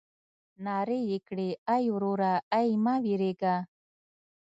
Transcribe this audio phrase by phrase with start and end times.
[0.65, 3.55] نارې يې کړې ای وروره ای مه وېرېږه.